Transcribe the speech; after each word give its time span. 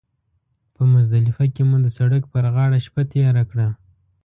په 0.75 0.81
مزدلفه 0.93 1.45
کې 1.53 1.63
مو 1.69 1.77
د 1.85 1.87
سړک 1.97 2.23
پر 2.33 2.43
غاړه 2.53 2.79
شپه 2.85 3.03
تېره 3.11 3.43
کړه. 3.51 3.67